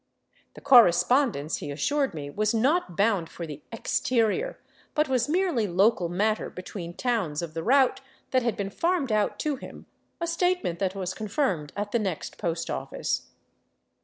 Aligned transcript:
„The 0.55 0.61
correspondence, 0.61 1.57
he 1.57 1.69
assured 1.69 2.15
me, 2.15 2.31
was 2.31 2.55
not 2.55 2.97
bound 2.97 3.29
for 3.29 3.45
the 3.45 3.61
*' 3.69 3.71
exterior," 3.71 4.57
but 4.95 5.07
was 5.07 5.29
merely 5.29 5.67
local 5.67 6.09
matter 6.09 6.49
between 6.49 6.95
towns 6.95 7.43
of 7.43 7.53
the 7.53 7.61
route 7.61 8.01
that 8.31 8.41
had 8.41 8.57
been 8.57 8.71
farmed 8.71 9.11
out 9.11 9.37
to 9.41 9.57
him, 9.57 9.85
a 10.19 10.25
statement 10.25 10.79
that 10.79 10.95
was 10.95 11.13
confirmed 11.13 11.71
at 11.75 11.91
the 11.91 11.99
next 11.99 12.39
post 12.39 12.67
office. 12.67 13.29